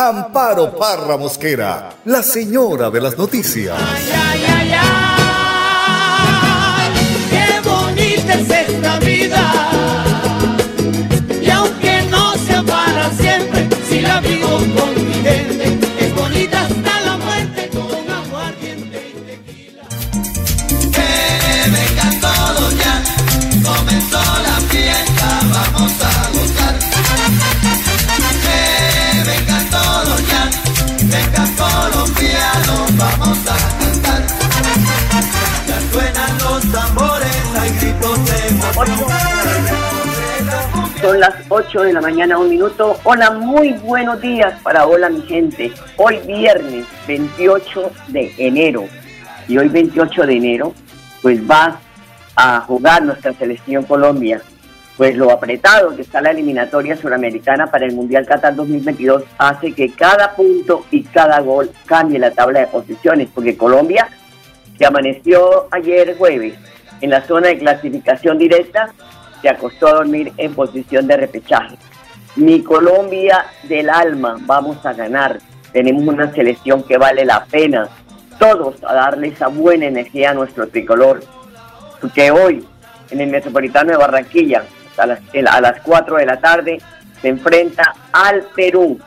[0.00, 3.74] Amparo Parra Mosquera, la señora de las noticias.
[3.76, 4.88] Ay, ay, ay,
[7.30, 9.47] qué bonita es esta vida.
[41.18, 42.96] Las 8 de la mañana, un minuto.
[43.02, 45.72] Hola, muy buenos días para hola mi gente.
[45.96, 48.84] Hoy viernes 28 de enero.
[49.48, 50.74] Y hoy 28 de enero,
[51.20, 51.80] pues va
[52.36, 54.40] a jugar nuestra selección Colombia.
[54.96, 59.90] Pues lo apretado que está la eliminatoria suramericana para el Mundial Qatar 2022 hace que
[59.90, 64.08] cada punto y cada gol cambie la tabla de posiciones, porque Colombia,
[64.78, 66.54] que amaneció ayer jueves
[67.00, 68.94] en la zona de clasificación directa,
[69.40, 71.76] se acostó a dormir en posición de repechaje.
[72.36, 75.38] Mi Colombia del alma, vamos a ganar.
[75.72, 77.88] Tenemos una selección que vale la pena.
[78.38, 81.20] Todos a darle esa buena energía a nuestro tricolor.
[82.00, 82.64] Porque hoy,
[83.10, 84.62] en el Metropolitano de Barranquilla,
[84.96, 86.78] a las, a las 4 de la tarde,
[87.20, 88.98] se enfrenta al Perú.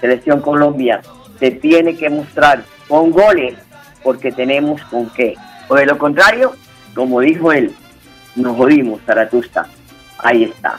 [0.00, 1.00] Selección Colombia
[1.38, 3.54] se tiene que mostrar con goles
[4.02, 5.34] porque tenemos con qué.
[5.68, 6.54] O de lo contrario,
[6.94, 7.74] como dijo él,
[8.36, 9.66] nos jodimos, Zaratusta.
[10.22, 10.78] Ahí está.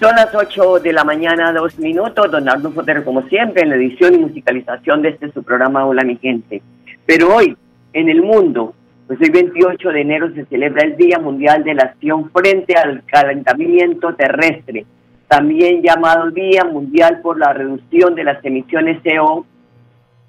[0.00, 2.30] Son las 8 de la mañana, dos minutos.
[2.30, 6.02] Don Arno Fotero, como siempre, en la edición y musicalización de este su programa Hola
[6.04, 6.62] mi gente.
[7.06, 7.56] Pero hoy,
[7.92, 8.74] en el mundo,
[9.06, 13.04] pues el 28 de enero se celebra el Día Mundial de la Acción frente al
[13.04, 14.86] calentamiento terrestre,
[15.28, 19.46] también llamado Día Mundial por la Reducción de las Emisiones CO,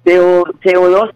[0.04, 1.10] CO, CO2.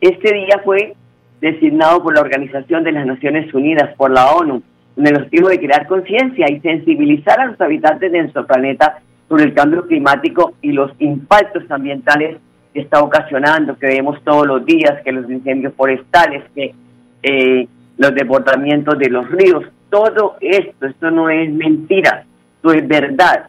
[0.00, 0.94] Este día fue
[1.40, 4.62] designado por la Organización de las Naciones Unidas, por la ONU,
[4.94, 9.44] con el objetivo de crear conciencia y sensibilizar a los habitantes de nuestro planeta sobre
[9.44, 12.38] el cambio climático y los impactos ambientales
[12.72, 16.74] que está ocasionando, que vemos todos los días, que los incendios forestales, que
[17.22, 22.24] eh, los desbordamientos de los ríos, todo esto, esto no es mentira,
[22.56, 23.46] esto es verdad.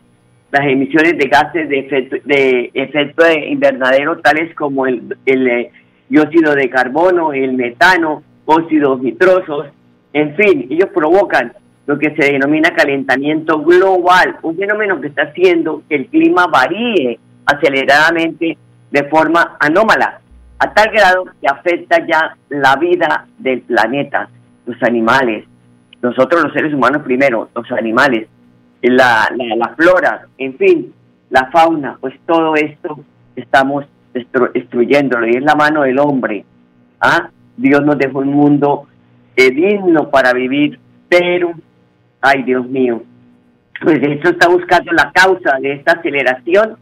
[0.52, 5.72] Las emisiones de gases de efecto de, efecto de invernadero, tales como el, el eh,
[6.08, 9.68] dióxido de carbono, el metano, óxidos nitrosos,
[10.16, 11.52] en fin, ellos provocan
[11.88, 17.20] lo que se denomina calentamiento global, un fenómeno que está haciendo que el clima varíe
[17.46, 18.58] aceleradamente
[18.92, 20.22] de forma anómala,
[20.58, 24.30] a tal grado que afecta ya la vida del planeta,
[24.66, 25.44] los animales,
[26.02, 28.30] nosotros los seres humanos primero, los animales,
[28.84, 30.94] la, la, flora, en fin,
[31.30, 33.02] la fauna, pues todo esto
[33.36, 33.84] estamos
[34.14, 36.46] destru destruyéndolo y es la mano del hombre.
[37.02, 37.28] ¿ah?
[37.58, 38.88] Dios nos dejó un mundo
[39.36, 40.80] eh, digno para vivir,
[41.10, 41.54] pero,
[42.22, 43.04] ay Dios mío,
[43.82, 46.78] pues esto está buscando la causa de esta aceleración.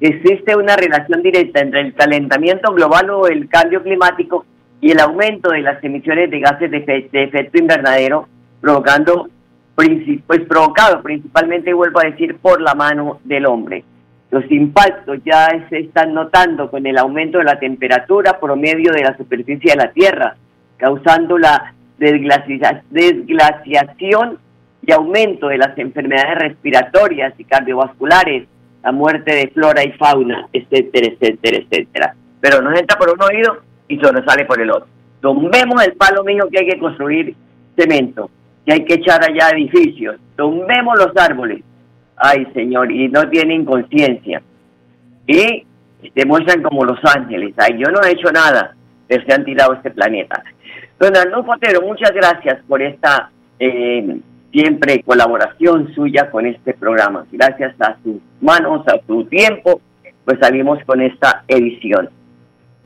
[0.00, 4.44] Existe una relación directa entre el calentamiento global o el cambio climático
[4.80, 8.28] y el aumento de las emisiones de gases de efecto invernadero,
[8.60, 9.28] provocando,
[9.74, 13.84] pues provocado principalmente, vuelvo a decir, por la mano del hombre.
[14.30, 19.16] Los impactos ya se están notando con el aumento de la temperatura promedio de la
[19.16, 20.36] superficie de la Tierra,
[20.76, 24.38] causando la desglaciación
[24.86, 28.46] y aumento de las enfermedades respiratorias y cardiovasculares,
[28.82, 32.14] la muerte de flora y fauna, etcétera, etcétera, etcétera.
[32.40, 34.86] Pero nos entra por un oído y se sale por el otro.
[35.20, 37.34] Tomemos el palo mío que hay que construir
[37.76, 38.30] cemento,
[38.64, 41.62] que hay que echar allá edificios, tomemos los árboles.
[42.16, 44.40] Ay, señor, y no tienen conciencia.
[45.26, 45.66] Y
[46.14, 47.54] se muestran como los ángeles.
[47.58, 48.74] Ay, yo no he hecho nada,
[49.08, 50.42] se han tirado este planeta.
[50.98, 54.18] Don Arnulfo Fotero, muchas gracias por esta eh,
[54.50, 57.26] siempre colaboración suya con este programa.
[57.30, 59.82] Gracias a sus manos, a su tiempo,
[60.24, 62.08] pues salimos con esta edición.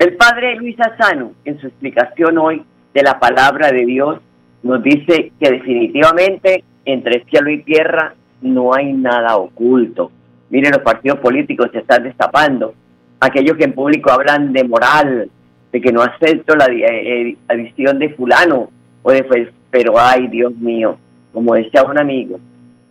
[0.01, 4.19] El padre Luis Asano, en su explicación hoy de la palabra de Dios,
[4.65, 10.11] nos dice que definitivamente entre cielo y tierra no hay nada oculto.
[10.49, 12.75] Miren, los partidos políticos se están destapando.
[13.21, 15.31] aquellos que en público hablan de moral,
[15.73, 18.71] de que no acepto la eh, eh, adición de fulano,
[19.03, 20.99] o de, pues, pero ay, Dios mío,
[21.33, 22.39] como decía un amigo,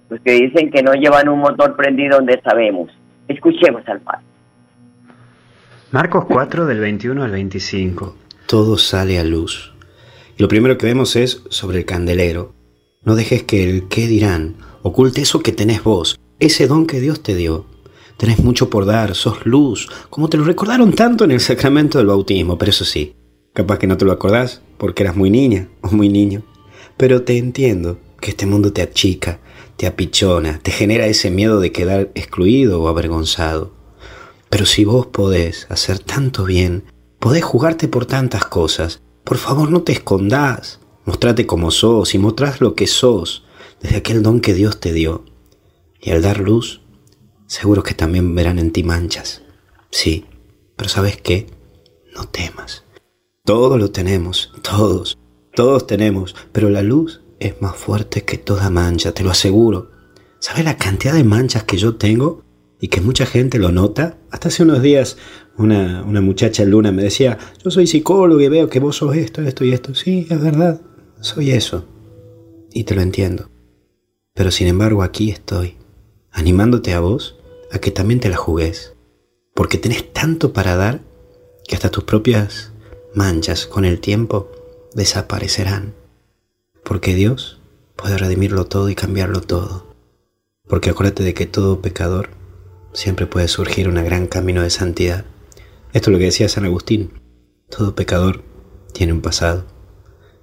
[0.09, 2.89] los que dicen que no llevan un motor prendido donde sabemos.
[3.27, 4.25] Escuchemos al Padre.
[5.91, 8.15] Marcos 4 del 21 al 25.
[8.47, 9.73] Todo sale a luz.
[10.37, 12.53] Y lo primero que vemos es sobre el candelero.
[13.03, 17.21] No dejes que el qué dirán oculte eso que tenés vos, ese don que Dios
[17.21, 17.65] te dio.
[18.19, 22.07] Tenés mucho por dar, sos luz, como te lo recordaron tanto en el sacramento del
[22.07, 23.15] bautismo, pero eso sí,
[23.53, 26.43] capaz que no te lo acordás porque eras muy niña o muy niño.
[26.97, 29.39] Pero te entiendo que este mundo te achica,
[29.77, 33.71] te apichona, te genera ese miedo de quedar excluido o avergonzado.
[34.49, 36.83] Pero si vos podés hacer tanto bien,
[37.19, 42.59] podés jugarte por tantas cosas, por favor no te escondás, mostrate como sos y mostrás
[42.59, 43.45] lo que sos
[43.81, 45.23] desde aquel don que Dios te dio.
[46.01, 46.81] Y al dar luz,
[47.49, 49.41] seguro que también verán en ti manchas.
[49.89, 50.25] Sí,
[50.77, 51.47] pero ¿sabes qué?
[52.15, 52.83] No temas.
[53.43, 55.17] Todos lo tenemos, todos,
[55.55, 59.89] todos tenemos, pero la luz es más fuerte que toda mancha, te lo aseguro.
[60.37, 62.43] ¿Sabes la cantidad de manchas que yo tengo?
[62.79, 64.17] Y que mucha gente lo nota.
[64.29, 65.17] Hasta hace unos días
[65.57, 69.41] una, una muchacha luna me decía, yo soy psicólogo y veo que vos sos esto,
[69.41, 69.95] esto y esto.
[69.95, 70.79] Sí, es verdad,
[71.19, 71.85] soy eso.
[72.71, 73.49] Y te lo entiendo.
[74.35, 75.77] Pero sin embargo aquí estoy,
[76.31, 77.38] animándote a vos
[77.71, 78.93] a que también te la jugues.
[79.53, 81.01] Porque tenés tanto para dar
[81.67, 82.71] que hasta tus propias
[83.13, 84.49] manchas con el tiempo
[84.93, 85.93] desaparecerán.
[86.83, 87.59] Porque Dios
[87.95, 89.93] puede redimirlo todo y cambiarlo todo.
[90.67, 92.29] Porque acuérdate de que todo pecador
[92.93, 95.25] siempre puede surgir un gran camino de santidad.
[95.93, 97.21] Esto es lo que decía San Agustín.
[97.69, 98.43] Todo pecador
[98.93, 99.65] tiene un pasado.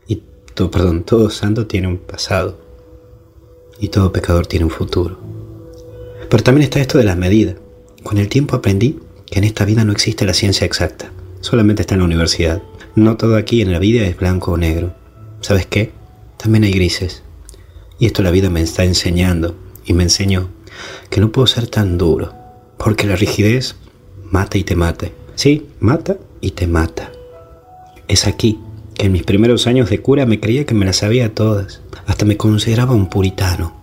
[0.07, 0.23] Y
[0.55, 2.59] todo, perdón, todo santo tiene un pasado.
[3.79, 5.19] Y todo pecador tiene un futuro.
[6.29, 7.57] Pero también está esto de las medidas.
[8.03, 11.11] Con el tiempo aprendí que en esta vida no existe la ciencia exacta.
[11.41, 12.63] Solamente está en la universidad.
[12.95, 14.95] No todo aquí en la vida es blanco o negro.
[15.41, 15.93] ¿Sabes qué?
[16.37, 17.23] también hay grises.
[17.99, 20.49] Y esto la vida me está enseñando y me enseñó
[21.11, 22.35] que no puedo ser tan duro,
[22.79, 23.77] porque la rigidez
[24.31, 25.09] mata y te mata.
[25.35, 27.11] Sí, mata y te mata.
[28.09, 28.61] Es aquí
[28.95, 31.81] que en mis primeros años de cura me creía que me las sabía todas.
[32.07, 33.75] Hasta me consideraba un puritano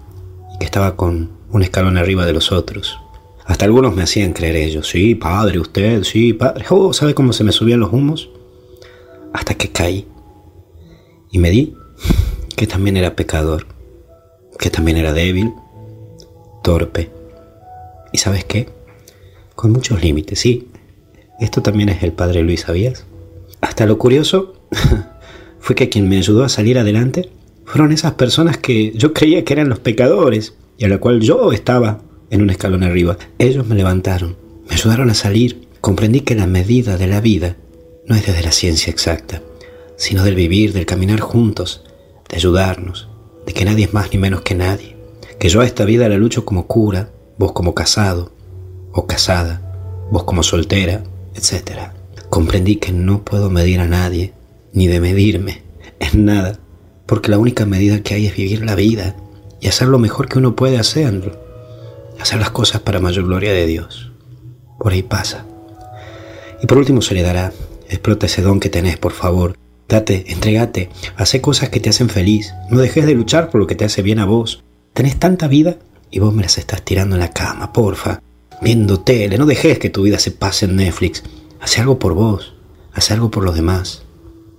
[0.56, 3.00] y que estaba con un escalón arriba de los otros.
[3.46, 4.90] Hasta algunos me hacían creer ellos.
[4.90, 6.66] Sí, padre, usted, sí, padre.
[6.70, 8.32] Oh, ¿sabe cómo se me subían los humos?
[9.34, 10.08] Hasta que caí.
[11.32, 11.76] Y me di
[12.56, 13.68] que también era pecador,
[14.58, 15.54] que también era débil,
[16.64, 17.12] torpe.
[18.12, 18.70] ¿Y sabes qué?
[19.56, 20.70] Con muchos límites, sí.
[21.40, 23.06] Esto también es el Padre Luis, ¿sabías?
[23.62, 24.56] Hasta lo curioso
[25.60, 27.30] fue que quien me ayudó a salir adelante
[27.66, 31.52] fueron esas personas que yo creía que eran los pecadores y a la cual yo
[31.52, 33.18] estaba en un escalón arriba.
[33.38, 34.36] Ellos me levantaron,
[34.68, 35.68] me ayudaron a salir.
[35.82, 37.58] Comprendí que la medida de la vida
[38.08, 39.42] no es desde la ciencia exacta,
[39.98, 41.84] sino del vivir, del caminar juntos,
[42.30, 43.10] de ayudarnos,
[43.46, 44.96] de que nadie es más ni menos que nadie,
[45.40, 48.32] que yo a esta vida la lucho como cura, vos como casado
[48.94, 51.04] o casada, vos como soltera,
[51.36, 51.92] etc.
[52.30, 54.34] Comprendí que no puedo medir a nadie,
[54.74, 55.62] ni de medirme,
[56.00, 56.60] en nada,
[57.06, 59.16] porque la única medida que hay es vivir la vida
[59.64, 61.40] y hacer lo mejor que uno puede hacerlo,
[62.20, 64.12] hacer las cosas para mayor gloria de Dios.
[64.78, 65.46] Por ahí pasa.
[66.62, 67.54] Y por último se le dará,
[67.88, 69.56] explota ese don que tenés, por favor,
[69.88, 72.54] Date, entregate, hace cosas que te hacen feliz.
[72.70, 74.64] No dejes de luchar por lo que te hace bien a vos.
[74.94, 75.78] Tenés tanta vida
[76.10, 78.22] y vos me las estás tirando en la cama, porfa.
[78.62, 81.24] Viendo tele, no dejes que tu vida se pase en Netflix.
[81.60, 82.56] Hace algo por vos,
[82.94, 84.04] hace algo por los demás.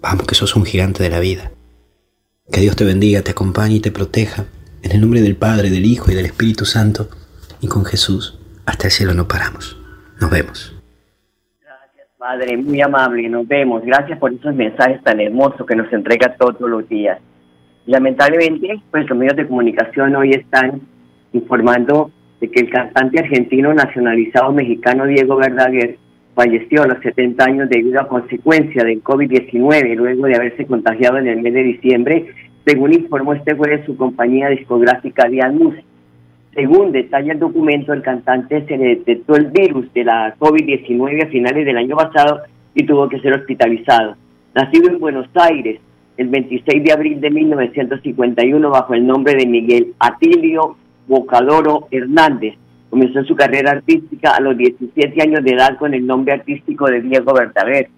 [0.02, 1.52] Vamos, que sos un gigante de la vida.
[2.52, 4.47] Que Dios te bendiga, te acompañe y te proteja.
[4.85, 7.09] En el nombre del Padre, del Hijo y del Espíritu Santo.
[7.62, 9.81] Y con Jesús, hasta el cielo no paramos.
[10.21, 10.76] Nos vemos.
[12.19, 13.83] Padre, muy amable, nos vemos.
[13.83, 17.19] Gracias por esos mensajes tan hermosos que nos entrega todos los días.
[17.87, 20.83] Lamentablemente, pues los medios de comunicación hoy están
[21.33, 22.11] informando
[22.43, 25.97] de que el cantante argentino nacionalizado mexicano Diego Verdaguer
[26.35, 31.29] falleció a los 70 años debido a consecuencia del COVID-19 luego de haberse contagiado en
[31.29, 32.26] el mes de diciembre,
[32.64, 35.85] según informó este jueves su compañía discográfica Dian Music.
[36.54, 41.28] Según detalla el documento, el cantante se le detectó el virus de la COVID-19 a
[41.28, 42.42] finales del año pasado
[42.75, 44.16] y tuvo que ser hospitalizado.
[44.54, 45.80] Nacido en Buenos Aires
[46.16, 50.76] el 26 de abril de 1951 bajo el nombre de Miguel Atilio
[51.09, 52.54] Bocadoro Hernández,
[52.88, 57.02] comenzó su carrera artística a los 17 años de edad con el nombre artístico de
[57.02, 57.88] Diego Verdaguer.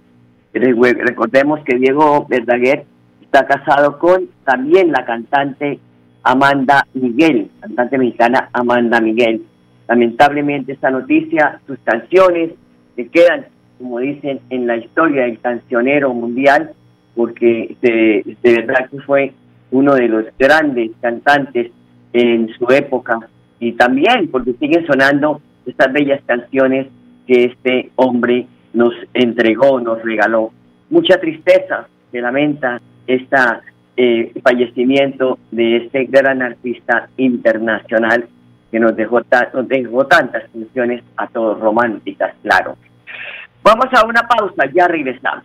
[0.55, 2.87] Recordemos que Diego Verdaguer
[3.27, 5.79] está casado con también la cantante
[6.23, 9.43] Amanda Miguel, cantante mexicana Amanda Miguel.
[9.89, 12.53] Lamentablemente esta noticia, sus canciones
[12.97, 13.47] que quedan,
[13.79, 16.73] como dicen, en la historia del cancionero mundial,
[17.15, 19.33] porque de verdad que fue
[19.71, 21.71] uno de los grandes cantantes
[22.13, 23.19] en su época
[23.59, 26.87] y también porque siguen sonando estas bellas canciones
[27.27, 30.53] que este hombre nos entregó, nos regaló.
[30.91, 33.37] Mucha tristeza se lamenta este
[34.43, 38.29] fallecimiento de este gran artista internacional
[38.71, 39.21] que nos dejó,
[39.55, 42.77] nos dejó tantas canciones a todos románticas, claro.
[43.63, 45.45] Vamos a una pausa, ya regresamos.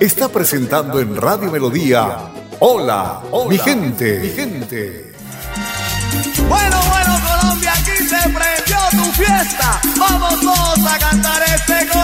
[0.00, 2.18] está presentando en Radio Melodía.
[2.60, 5.12] Hola, mi gente, mi gente.
[6.48, 9.80] Bueno, bueno, Colombia, aquí se prendió tu fiesta.
[9.98, 12.03] Vamos todos a cantar este coro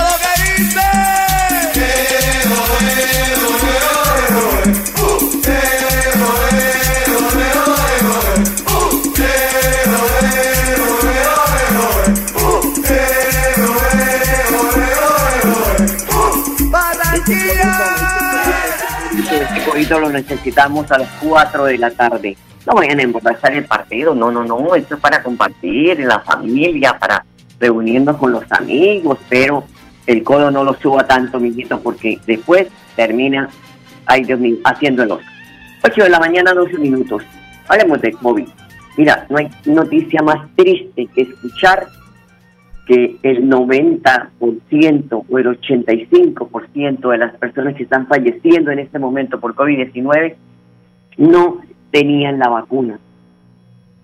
[19.98, 22.36] lo necesitamos a las 4 de la tarde.
[22.66, 26.20] No vayan a emborrachar el partido, no, no, no, esto es para compartir en la
[26.20, 27.24] familia, para
[27.58, 29.64] reunirnos con los amigos, pero
[30.06, 33.48] el codo no lo suba tanto, mijito, porque después termina,
[34.06, 37.22] ay Dios mío, haciendo el 8 de la mañana, 12 minutos.
[37.66, 38.48] Hablemos de COVID.
[38.96, 41.86] Mira, no hay noticia más triste que escuchar
[42.90, 49.38] que el 90% o el 85% de las personas que están falleciendo en este momento
[49.38, 50.34] por COVID-19
[51.16, 51.60] no
[51.92, 52.98] tenían la vacuna.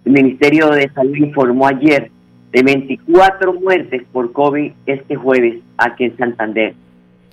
[0.04, 2.12] El Ministerio de Salud informó ayer
[2.52, 6.74] de 24 muertes por COVID este jueves aquí en Santander.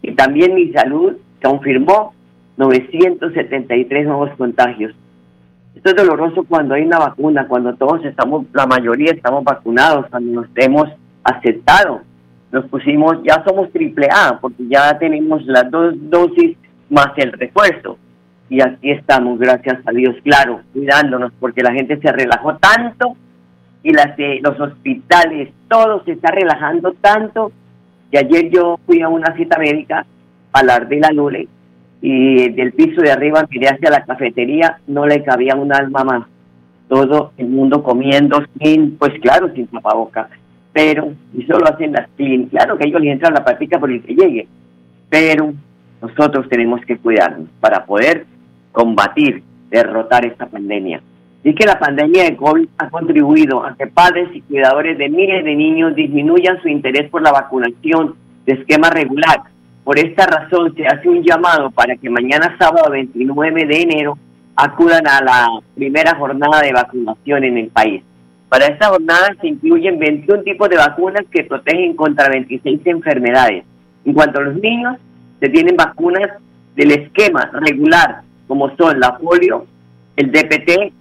[0.02, 2.16] Y también mi salud confirmó
[2.58, 4.96] 973 nuevos contagios.
[5.76, 10.42] Esto es doloroso cuando hay una vacuna, cuando todos estamos, la mayoría estamos vacunados, cuando
[10.42, 10.90] nos hemos
[11.24, 12.02] aceptado.
[12.52, 16.56] Nos pusimos, ya somos triple A, porque ya tenemos las dos dosis
[16.90, 17.98] más el refuerzo.
[18.50, 23.16] Y aquí estamos, gracias a Dios, claro, cuidándonos, porque la gente se relajó tanto
[23.82, 27.52] y las, los hospitales, todo se está relajando tanto.
[28.12, 30.06] que ayer yo fui a una cita médica
[30.52, 31.48] a hablar de la Lule
[32.02, 36.28] y del piso de arriba miré hacia la cafetería, no le cabía un alma más.
[36.88, 40.28] Todo el mundo comiendo sin, pues claro, sin tapabocas
[40.74, 44.04] pero, y solo hacen las clínicas, claro que ellos les entran la práctica por el
[44.04, 44.48] que llegue,
[45.10, 45.54] pero
[46.02, 48.26] nosotros tenemos que cuidarnos para poder
[48.72, 51.02] combatir, derrotar esta pandemia.
[51.44, 55.44] Y que la pandemia de COVID ha contribuido a que padres y cuidadores de miles
[55.44, 58.16] de niños disminuyan su interés por la vacunación
[58.46, 59.42] de esquema regular.
[59.84, 64.18] Por esta razón se hace un llamado para que mañana sábado 29 de enero
[64.56, 68.04] acudan a la primera jornada de vacunación en el país.
[68.54, 73.64] Para esta jornada se incluyen 21 tipos de vacunas que protegen contra 26 enfermedades.
[74.06, 74.98] En cuanto a los niños,
[75.40, 76.30] se tienen vacunas
[76.76, 79.66] del esquema regular, como son la polio,
[80.16, 80.94] el DPT,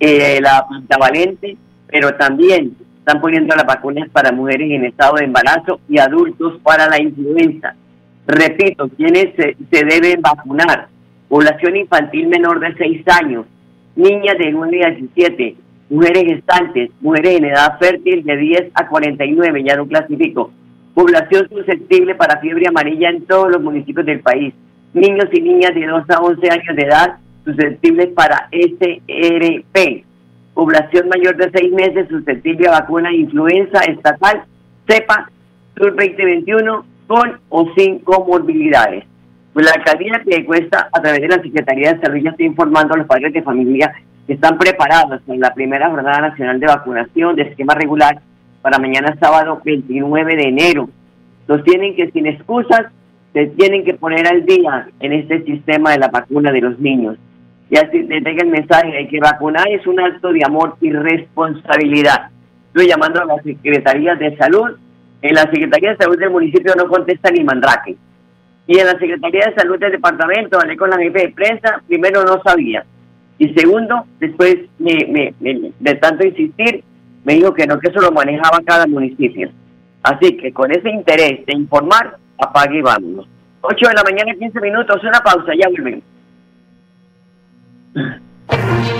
[0.00, 5.80] eh, la pentavalente, pero también están poniendo las vacunas para mujeres en estado de embarazo
[5.86, 7.74] y adultos para la influenza.
[8.26, 10.88] Repito, ¿quiénes se, se deben vacunar?
[11.28, 13.44] Población infantil menor de 6 años,
[13.96, 15.56] niñas de 9 a 17,
[15.90, 20.52] mujeres gestantes, mujeres en edad fértil de 10 a 49, ya no clasifico.
[20.94, 24.54] Población susceptible para fiebre amarilla en todos los municipios del país.
[24.94, 30.04] Niños y niñas de 2 a 11 años de edad susceptibles para SRP.
[30.54, 34.44] Población mayor de 6 meses susceptible a vacuna influenza estatal,
[34.88, 35.30] CEPA,
[35.76, 39.04] Sur 2021, con o sin comorbilidades.
[39.52, 42.94] Pues la alcaldía de Cuesta, a través de la Secretaría de Salud, ya está informando
[42.94, 43.92] a los padres de familia
[44.32, 48.20] están preparados en la primera jornada nacional de vacunación de esquema regular
[48.62, 50.88] para mañana sábado 29 de enero.
[51.48, 52.86] Los tienen que sin excusas
[53.32, 57.16] se tienen que poner al día en este sistema de la vacuna de los niños.
[57.70, 60.92] Y así te tenga el mensaje de que vacunar es un acto de amor y
[60.92, 62.30] responsabilidad.
[62.68, 64.76] Estoy llamando a la Secretaría de Salud.
[65.22, 67.96] En la Secretaría de Salud del municipio no contesta ni mandrake.
[68.68, 72.24] Y en la Secretaría de Salud del departamento, hablé con la jefe de prensa, primero
[72.24, 72.84] no sabía.
[73.40, 76.84] Y segundo, después de tanto insistir,
[77.24, 79.50] me dijo que no, que eso lo manejaba cada municipio.
[80.02, 83.26] Así que con ese interés de informar, apague y vámonos.
[83.62, 86.04] 8 de la mañana, 15 minutos, una pausa, ya volvemos.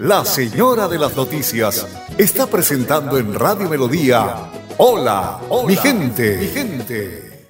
[0.00, 4.34] la señora de las noticias está presentando en Radio Melodía.
[4.78, 7.46] Hola, mi gente, mi gente.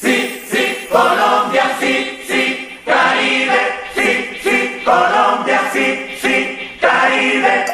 [0.00, 3.60] Sí, sí, Colombia, sí, sí, Caribe,
[3.94, 7.64] sí, sí, Colombia, sí, sí, Caribe.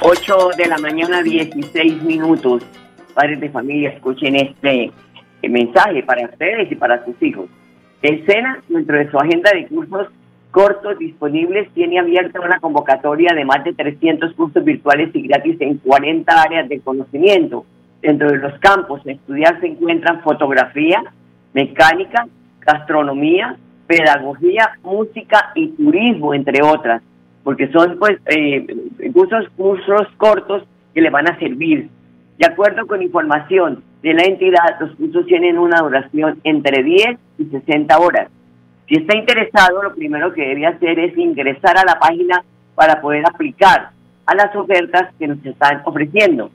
[0.00, 2.64] 8 de la mañana, 16 minutos.
[3.14, 4.90] Padres de familia, escuchen este
[5.42, 7.48] eh, mensaje para ustedes y para sus hijos.
[8.02, 10.08] El SENA, dentro de su agenda de cursos
[10.50, 15.78] cortos disponibles, tiene abierta una convocatoria de más de 300 cursos virtuales y gratis en
[15.78, 17.64] 40 áreas de conocimiento.
[18.02, 21.02] Dentro de los campos a estudiar se encuentran fotografía,
[21.54, 22.26] mecánica,
[22.60, 23.56] gastronomía,
[23.86, 27.02] pedagogía, música y turismo, entre otras,
[27.42, 28.66] porque son pues eh,
[29.12, 31.88] cursos, cursos cortos que le van a servir
[32.38, 37.44] de acuerdo con información de la entidad, los cursos tienen una duración entre 10 y
[37.44, 38.30] 60 horas.
[38.88, 42.42] Si está interesado, lo primero que debe hacer es ingresar a la página
[42.74, 43.90] para poder aplicar
[44.26, 46.50] a las ofertas que nos están ofreciendo.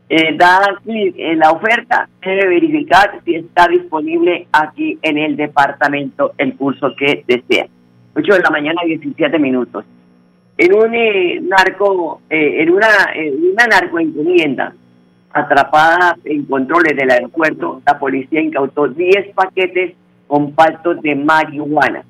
[0.08, 6.32] eh, dada clic en la oferta, debe verificar si está disponible aquí en el departamento
[6.38, 7.66] el curso que desea.
[8.14, 9.84] 8 de la mañana, 17 minutos.
[10.56, 12.88] En un eh, narco, eh, en una,
[13.52, 14.72] una narco encomienda
[15.32, 19.94] atrapada en controles del aeropuerto, la policía incautó 10 paquetes
[20.26, 22.04] con paltos de marihuana.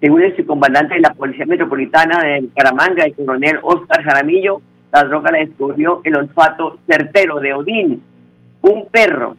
[0.00, 5.30] Según el subcomandante de la Policía Metropolitana de Caramanga, el coronel Oscar Jaramillo, la droga
[5.30, 8.02] la descubrió el olfato certero de Odín,
[8.62, 9.36] un perro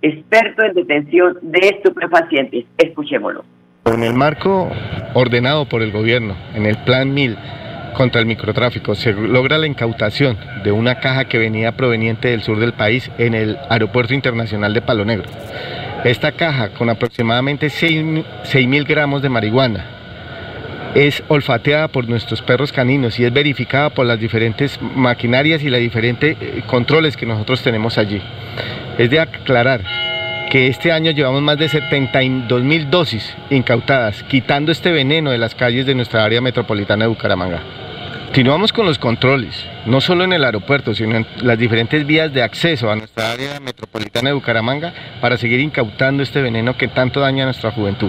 [0.00, 2.64] experto en detención de estupefacientes.
[2.78, 3.44] Escuchémoslo.
[3.84, 4.70] En el marco
[5.14, 7.36] ordenado por el gobierno, en el Plan 1000
[7.94, 12.58] contra el microtráfico, se logra la incautación de una caja que venía proveniente del sur
[12.58, 15.28] del país en el Aeropuerto Internacional de Palo Negro.
[16.04, 19.84] Esta caja, con aproximadamente 6.000 gramos de marihuana,
[20.94, 25.78] es olfateada por nuestros perros caninos y es verificada por las diferentes maquinarias y los
[25.78, 28.20] diferentes eh, controles que nosotros tenemos allí.
[28.96, 29.82] Es de aclarar
[30.50, 35.54] que este año llevamos más de 72 mil dosis incautadas, quitando este veneno de las
[35.54, 37.60] calles de nuestra área metropolitana de Bucaramanga.
[38.30, 42.44] Continuamos con los controles, no solo en el aeropuerto, sino en las diferentes vías de
[42.44, 47.42] acceso a nuestra área metropolitana de Bucaramanga para seguir incautando este veneno que tanto daña
[47.42, 48.08] a nuestra juventud.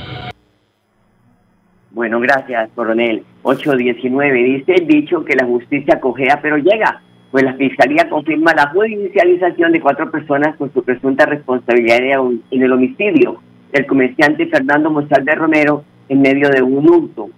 [1.90, 3.24] Bueno, gracias, coronel.
[3.42, 7.02] 819 dice el dicho que la justicia cojea pero llega.
[7.32, 11.98] Pues la Fiscalía confirma la judicialización de cuatro personas con su presunta responsabilidad
[12.52, 17.32] en el homicidio del comerciante Fernando Monsalve Romero en medio de un hurto.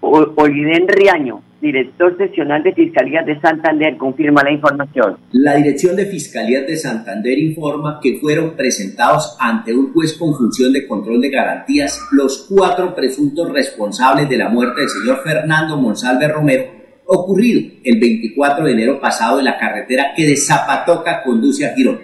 [0.00, 5.16] Oliden Riaño, director seccional de Fiscalía de Santander, confirma la información.
[5.30, 10.72] La Dirección de Fiscalía de Santander informa que fueron presentados ante un juez con función
[10.72, 16.26] de control de garantías los cuatro presuntos responsables de la muerte del señor Fernando Monsalve
[16.26, 16.64] Romero,
[17.06, 22.00] ocurrido el 24 de enero pasado en la carretera que de Zapatoca conduce a Girón.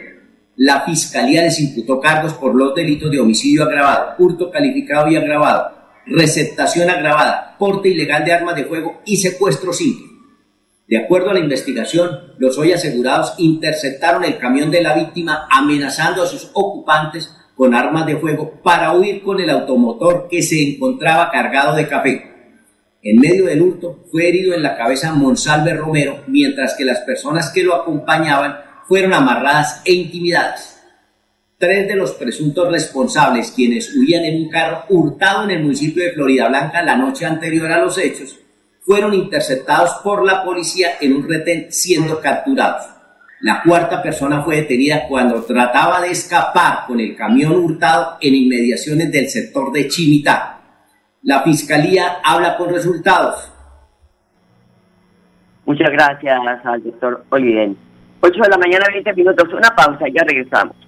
[0.55, 5.78] La Fiscalía les imputó cargos por los delitos de homicidio agravado, hurto calificado y agravado,
[6.09, 10.07] receptación agravada, porte ilegal de armas de fuego y secuestro simple.
[10.87, 16.23] De acuerdo a la investigación, los hoy asegurados interceptaron el camión de la víctima amenazando
[16.23, 21.31] a sus ocupantes con armas de fuego para huir con el automotor que se encontraba
[21.31, 22.29] cargado de café.
[23.03, 27.51] En medio del hurto fue herido en la cabeza Monsalve Romero, mientras que las personas
[27.51, 30.78] que lo acompañaban fueron amarradas e intimidadas.
[31.61, 36.13] Tres de los presuntos responsables, quienes huían en un carro hurtado en el municipio de
[36.13, 38.39] Florida Blanca la noche anterior a los hechos,
[38.83, 42.89] fueron interceptados por la policía en un retén siendo capturados.
[43.41, 49.11] La cuarta persona fue detenida cuando trataba de escapar con el camión hurtado en inmediaciones
[49.11, 50.61] del sector de Chimitá.
[51.25, 53.53] La fiscalía habla con resultados.
[55.67, 57.77] Muchas gracias al doctor Oliden.
[58.21, 60.88] 8 de la mañana, 20 minutos, una pausa, ya regresamos.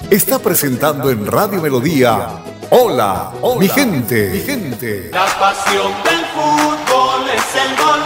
[0.11, 2.27] está presentando en Radio Melodía.
[2.69, 5.09] Hola, mi gente, mi gente.
[5.11, 8.01] La pasión del fútbol es el gol.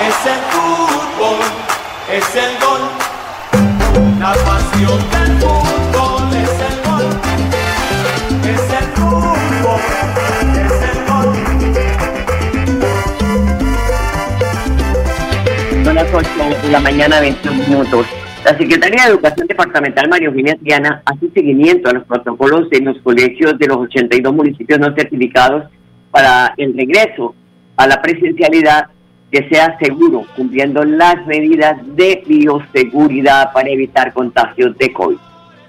[0.00, 1.38] Es el fútbol,
[2.10, 2.80] es el gol.
[4.18, 7.06] La pasión del fútbol es el gol.
[8.42, 9.80] Es el fútbol,
[10.56, 11.30] es el gol.
[15.84, 16.28] Son las 8
[16.62, 18.21] de la mañana, 21 minutos.
[18.44, 22.98] La Secretaría de Educación Departamental María Eugenia Triana hace seguimiento a los protocolos en los
[22.98, 25.70] colegios de los 82 municipios no certificados
[26.10, 27.36] para el regreso
[27.76, 28.86] a la presencialidad
[29.30, 35.18] que sea seguro, cumpliendo las medidas de bioseguridad para evitar contagios de COVID.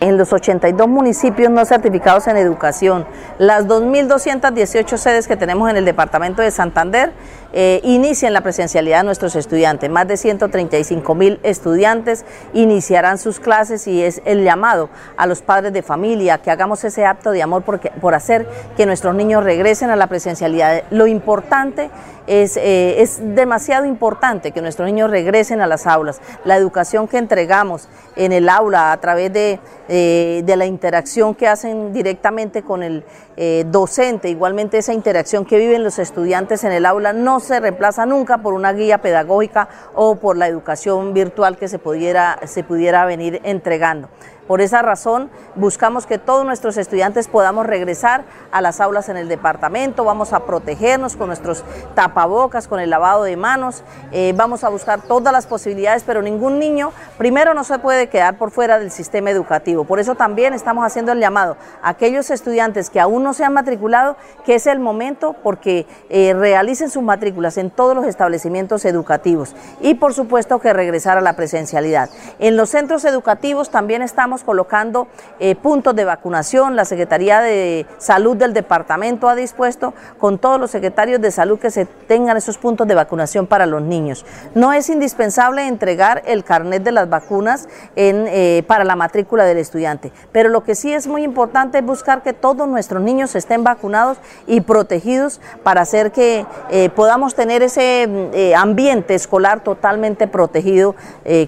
[0.03, 3.05] En los 82 municipios no certificados en educación,
[3.37, 7.13] las 2.218 sedes que tenemos en el departamento de Santander,
[7.53, 9.89] eh, inician la presencialidad de nuestros estudiantes.
[9.89, 15.71] Más de 135 mil estudiantes iniciarán sus clases y es el llamado a los padres
[15.71, 19.89] de familia que hagamos ese acto de amor porque- por hacer que nuestros niños regresen
[19.89, 20.83] a la presencialidad.
[20.89, 21.91] Lo importante
[22.27, 26.21] es, eh, es demasiado importante que nuestros niños regresen a las aulas.
[26.45, 29.59] La educación que entregamos en el aula a través de,
[29.95, 33.03] eh, de la interacción que hacen directamente con el
[33.37, 38.07] eh, docente, igualmente esa interacción que viven los estudiantes en el aula no se reemplaza
[38.07, 43.05] nunca por una guía pedagógica o por la educación virtual que se pudiera, se pudiera
[43.05, 44.09] venir entregando.
[44.47, 49.29] Por esa razón, buscamos que todos nuestros estudiantes podamos regresar a las aulas en el
[49.29, 51.63] departamento, vamos a protegernos con nuestros
[51.95, 56.59] tapabocas, con el lavado de manos, eh, vamos a buscar todas las posibilidades, pero ningún
[56.59, 59.85] niño, primero, no se puede quedar por fuera del sistema educativo.
[59.85, 63.53] Por eso también estamos haciendo el llamado a aquellos estudiantes que aún no se han
[63.53, 69.55] matriculado, que es el momento porque eh, realicen sus matrículas en todos los establecimientos educativos
[69.79, 72.09] y por supuesto que regresar a la presencialidad.
[72.39, 75.07] En los centros educativos también estamos colocando
[75.39, 76.75] eh, puntos de vacunación.
[76.75, 81.69] La Secretaría de Salud del departamento ha dispuesto con todos los secretarios de salud que
[81.69, 84.25] se tengan esos puntos de vacunación para los niños.
[84.55, 90.11] No es indispensable entregar el carnet de las vacunas eh, para la matrícula del estudiante,
[90.31, 94.17] pero lo que sí es muy importante es buscar que todos nuestros niños estén vacunados
[94.47, 100.95] y protegidos para hacer que eh, podamos tener ese mm, ambiente escolar totalmente protegido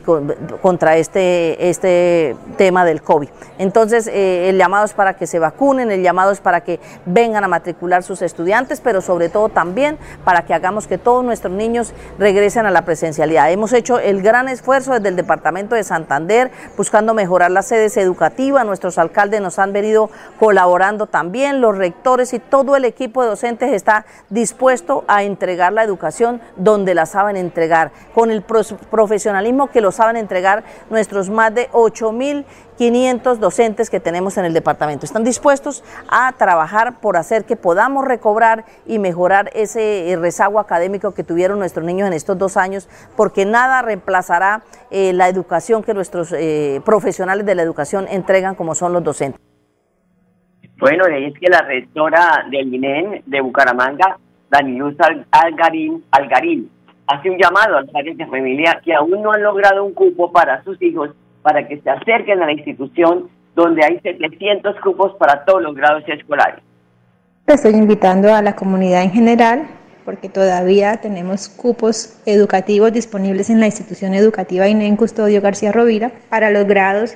[0.04, 3.30] con- contra este, este tema del COVID.
[3.60, 7.44] Entonces, eh, el llamado es para que se vacunen, el llamado es para que vengan
[7.44, 11.94] a matricular sus estudiantes, pero sobre todo también para que hagamos que todos nuestros niños
[12.20, 13.52] regresen a la presencialidad.
[13.52, 18.66] Hemos hecho el gran esfuerzo desde el Departamento de Santander buscando mejorar las sedes educativas.
[18.66, 20.10] Nuestros alcaldes nos han venido
[20.40, 25.84] colaborando también, los rectores y todo el equipo de docentes está dispuesto a entregar la
[25.84, 31.70] educación donde la saben entregar, con el profesionalismo que lo saben entregar nuestros más de
[32.78, 35.06] 8.500 docentes que tenemos en el departamento.
[35.06, 41.14] Están dispuestos a trabajar por hacer que podamos recobrar y mejorar ese eh, rezago académico
[41.14, 45.94] que tuvieron nuestros niños en estos dos años, porque nada reemplazará eh, la educación que
[45.94, 49.40] nuestros eh, profesionales de la educación entregan como son los docentes.
[50.78, 54.18] Bueno, es que la rectora del INEN de Bucaramanga,
[54.50, 56.70] Daniluz Al- Algarín, Algarín,
[57.08, 60.32] hace un llamado a los padres de familia que aún no han logrado un cupo
[60.34, 61.12] para sus hijos
[61.46, 66.04] para que se acerquen a la institución donde hay 700 cupos para todos los grados
[66.08, 66.60] escolares.
[67.46, 69.68] Estoy invitando a la comunidad en general
[70.06, 76.50] porque todavía tenemos cupos educativos disponibles en la institución educativa INEN Custodio García Rovira para
[76.50, 77.16] los grados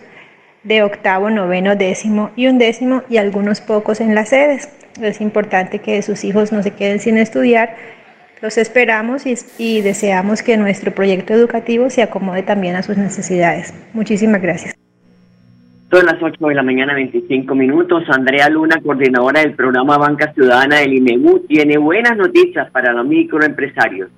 [0.62, 4.70] de octavo, noveno, décimo y undécimo y algunos pocos en las sedes.
[5.02, 7.76] Es importante que sus hijos no se queden sin estudiar.
[8.42, 13.74] Los esperamos y, y deseamos que nuestro proyecto educativo se acomode también a sus necesidades.
[13.94, 14.76] Muchísimas gracias.
[15.92, 18.04] Son las 8 de la mañana, 25 minutos.
[18.10, 24.10] Andrea Luna, coordinadora del programa Banca Ciudadana del INEU, tiene buenas noticias para los microempresarios.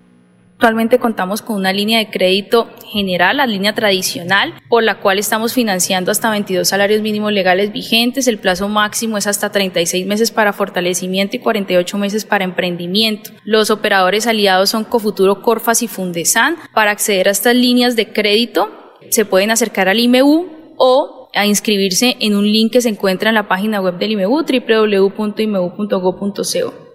[0.62, 5.56] Actualmente contamos con una línea de crédito general, la línea tradicional, por la cual estamos
[5.56, 8.28] financiando hasta 22 salarios mínimos legales vigentes.
[8.28, 13.32] El plazo máximo es hasta 36 meses para fortalecimiento y 48 meses para emprendimiento.
[13.44, 16.58] Los operadores aliados son Cofuturo, Corfas y Fundesan.
[16.76, 18.70] Para acceder a estas líneas de crédito,
[19.10, 23.36] se pueden acercar al IMEU o a inscribirse en un link que se encuentra en
[23.36, 26.91] la página web del IMEU, www.imeu.go.co.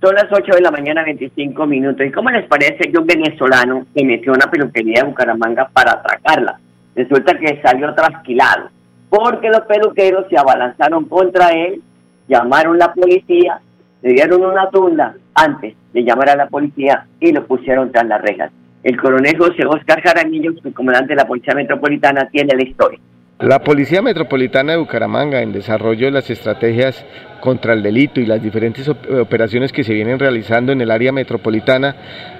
[0.00, 2.06] Son las 8 de la mañana, 25 minutos.
[2.06, 6.60] ¿Y cómo les parece que un venezolano se metió una peluquería de Bucaramanga para atracarla?
[6.94, 8.70] Resulta que salió trasquilado,
[9.10, 11.82] porque los peluqueros se abalanzaron contra él,
[12.28, 13.60] llamaron a la policía,
[14.02, 18.22] le dieron una tunda antes de llamar a la policía y lo pusieron tras las
[18.22, 18.52] rejas.
[18.84, 23.00] El coronel José Oscar Jaramillo, su comandante de la Policía Metropolitana, tiene la historia.
[23.40, 27.04] La Policía Metropolitana de Bucaramanga, en desarrollo de las estrategias
[27.38, 31.94] contra el delito y las diferentes operaciones que se vienen realizando en el área metropolitana,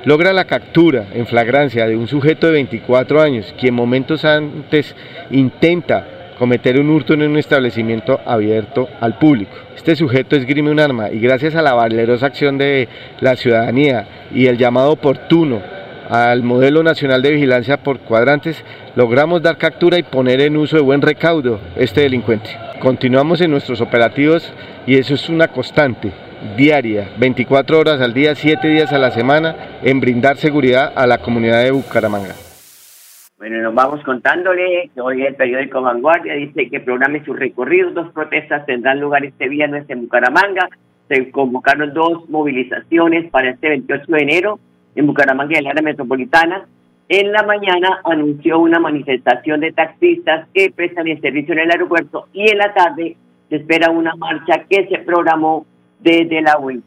[0.05, 4.97] logra la captura en flagrancia de un sujeto de 24 años, quien momentos antes
[5.31, 9.57] intenta cometer un hurto en un establecimiento abierto al público.
[9.77, 12.89] Este sujeto esgrime un arma y gracias a la valerosa acción de
[13.21, 15.78] la ciudadanía y el llamado oportuno
[16.09, 18.65] al modelo nacional de vigilancia por cuadrantes,
[18.97, 22.51] logramos dar captura y poner en uso de buen recaudo este delincuente.
[22.81, 24.53] Continuamos en nuestros operativos
[24.87, 26.13] y eso es una constante,
[26.57, 31.19] diaria, 24 horas al día, 7 días a la semana, en brindar seguridad a la
[31.19, 32.35] comunidad de Bucaramanga.
[33.37, 37.91] Bueno, nos vamos contándole que hoy el periódico Vanguardia dice que programe su recorrido.
[37.91, 40.69] Dos protestas tendrán lugar este viernes en Bucaramanga.
[41.09, 44.59] Se convocaron dos movilizaciones para este 28 de enero
[44.99, 46.67] en Bucaramanga y en la área metropolitana.
[47.09, 52.27] En la mañana anunció una manifestación de taxistas que prestan el servicio en el aeropuerto
[52.33, 53.17] y en la tarde
[53.49, 55.65] se espera una marcha que se programó
[56.01, 56.83] desde la UIN.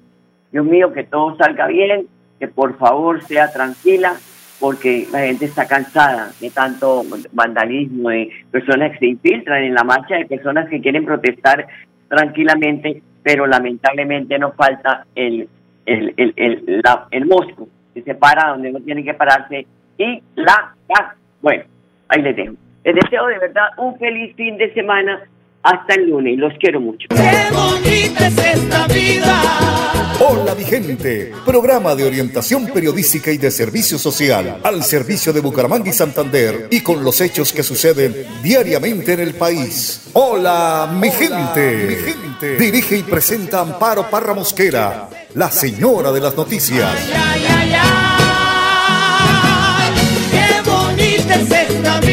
[0.52, 4.16] Dios mío, que todo salga bien, que por favor sea tranquila,
[4.60, 9.84] porque la gente está cansada de tanto vandalismo, de personas que se infiltran en la
[9.84, 11.66] marcha, de personas que quieren protestar
[12.10, 15.48] tranquilamente, pero lamentablemente nos falta el,
[15.86, 19.66] el, el, el, la, el mosco se para donde no tiene que pararse
[19.98, 21.16] y la casa.
[21.42, 21.64] Bueno,
[22.08, 22.54] ahí les dejo.
[22.84, 25.22] Les deseo de verdad un feliz fin de semana.
[25.64, 26.38] Hasta el lunes.
[26.38, 27.08] Los quiero mucho.
[27.10, 29.42] Qué bonita es esta vida.
[30.24, 35.90] Hola mi gente, programa de orientación periodística y de servicio social al servicio de Bucaramanga
[35.90, 40.10] y Santander y con los hechos que suceden diariamente en el país.
[40.14, 41.88] Hola mi gente.
[41.88, 42.58] Mi gente.
[42.58, 46.88] Dirige y presenta Amparo Parra Mosquera, la señora de las noticias.
[46.96, 47.92] Ay, ay, ay,
[50.32, 52.11] qué bonita es esta vida.